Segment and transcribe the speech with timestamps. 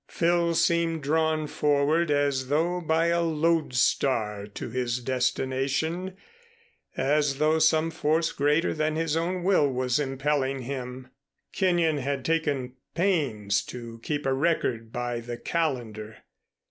[0.07, 6.17] Phil seemed drawn forward as though by a lodestar to his destination,
[6.97, 11.09] as though some force greater than his own will was impelling him.
[11.53, 16.17] Kenyon had taken pains to keep a record by the calendar.